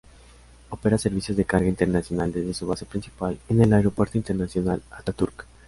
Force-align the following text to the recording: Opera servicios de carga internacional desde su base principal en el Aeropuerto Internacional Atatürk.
Opera 0.71 0.97
servicios 0.97 1.37
de 1.37 1.45
carga 1.45 1.67
internacional 1.69 2.31
desde 2.31 2.55
su 2.55 2.65
base 2.65 2.87
principal 2.87 3.37
en 3.49 3.61
el 3.61 3.71
Aeropuerto 3.71 4.17
Internacional 4.17 4.81
Atatürk. 4.89 5.45